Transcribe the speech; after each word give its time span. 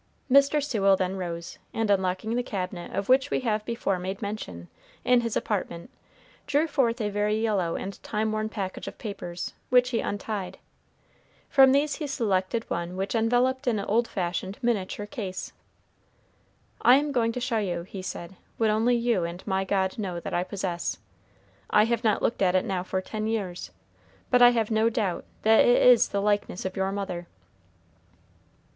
Mr. 0.31 0.63
Sewell 0.63 0.95
then 0.95 1.15
rose, 1.15 1.59
and 1.75 1.91
unlocking 1.91 2.33
the 2.33 2.41
cabinet, 2.41 2.91
of 2.91 3.07
which 3.07 3.29
we 3.29 3.41
have 3.41 3.63
before 3.65 3.99
made 3.99 4.19
mention, 4.19 4.67
in 5.05 5.21
his 5.21 5.37
apartment, 5.37 5.91
drew 6.47 6.65
forth 6.65 6.99
a 6.99 7.09
very 7.11 7.39
yellow 7.39 7.75
and 7.75 8.01
time 8.01 8.31
worn 8.31 8.49
package 8.49 8.87
of 8.87 8.97
papers, 8.97 9.53
which 9.69 9.91
he 9.91 9.99
untied. 9.99 10.57
From 11.49 11.71
these 11.71 11.97
he 11.97 12.07
selected 12.07 12.67
one 12.67 12.97
which 12.97 13.13
enveloped 13.13 13.67
an 13.67 13.79
old 13.79 14.07
fashioned 14.07 14.57
miniature 14.63 15.05
case. 15.05 15.51
"I 16.81 16.95
am 16.95 17.11
going 17.11 17.31
to 17.33 17.39
show 17.39 17.59
you," 17.59 17.83
he 17.83 18.01
said, 18.01 18.35
"what 18.57 18.71
only 18.71 18.95
you 18.95 19.23
and 19.23 19.45
my 19.45 19.63
God 19.63 19.99
know 19.99 20.19
that 20.19 20.33
I 20.33 20.43
possess. 20.43 20.97
I 21.69 21.83
have 21.85 22.03
not 22.03 22.23
looked 22.23 22.41
at 22.41 22.55
it 22.55 22.65
now 22.65 22.81
for 22.81 23.01
ten 23.01 23.27
years, 23.27 23.69
but 24.31 24.41
I 24.41 24.49
have 24.49 24.71
no 24.71 24.89
doubt 24.89 25.25
that 25.43 25.63
it 25.63 25.79
is 25.83 26.07
the 26.07 26.23
likeness 26.23 26.65
of 26.65 26.75
your 26.75 26.91
mother." 26.91 27.27